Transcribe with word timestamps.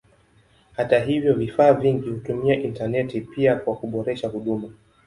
Hata 0.73 0.99
hivyo 0.99 1.33
vifaa 1.33 1.73
vingi 1.73 2.09
hutumia 2.09 2.59
intaneti 2.61 3.21
pia 3.21 3.55
kwa 3.55 3.75
kuboresha 3.75 4.27
huduma. 4.27 4.71